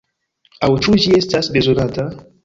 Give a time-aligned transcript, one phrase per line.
[0.67, 2.07] Aŭ ĉu ĝi estas bezonata?